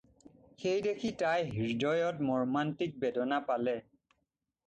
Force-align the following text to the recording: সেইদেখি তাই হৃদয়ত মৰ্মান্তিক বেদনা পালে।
সেইদেখি 0.61 1.09
তাই 1.21 1.43
হৃদয়ত 1.57 2.25
মৰ্মান্তিক 2.29 2.97
বেদনা 3.03 3.39
পালে। 3.51 3.77